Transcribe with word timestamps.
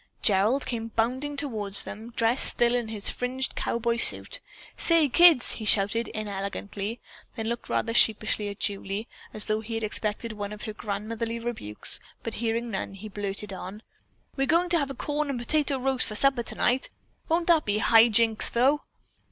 Gerald 0.23 0.65
came 0.65 0.87
bounding 0.87 1.37
toward 1.37 1.73
them, 1.75 2.09
dressed 2.15 2.47
still 2.47 2.73
in 2.73 2.87
his 2.87 3.11
fringed 3.11 3.53
cowboy 3.55 3.97
suit. 3.97 4.39
"Say, 4.75 5.07
kids," 5.07 5.51
he 5.51 5.65
shouted 5.65 6.07
inelegantly, 6.07 6.99
then 7.35 7.45
looked 7.45 7.69
rather 7.69 7.93
sheepishly 7.93 8.49
at 8.49 8.57
Julie, 8.59 9.07
as 9.31 9.45
though 9.45 9.61
he 9.61 9.77
expected 9.77 10.33
one 10.33 10.53
of 10.53 10.63
her 10.63 10.73
grandmotherly 10.73 11.37
rebukes, 11.39 11.99
but 12.23 12.33
hearing 12.41 12.71
none, 12.71 12.95
he 12.95 13.09
blurted 13.09 13.53
on: 13.53 13.83
"We're 14.35 14.47
going 14.47 14.69
to 14.69 14.79
have 14.79 14.89
a 14.89 14.95
corn 14.95 15.29
and 15.29 15.37
potato 15.37 15.77
roast 15.77 16.07
for 16.07 16.15
supper 16.15 16.41
tonight. 16.41 16.89
Won't 17.29 17.45
that 17.45 17.65
be 17.65 17.77
high 17.77 18.07
jinks, 18.07 18.49
though? 18.49 18.81